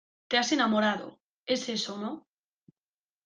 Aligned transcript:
te 0.29 0.37
has 0.39 0.51
enamorado,¿ 0.51 1.19
es 1.45 1.69
eso, 1.69 1.95
no? 1.99 2.27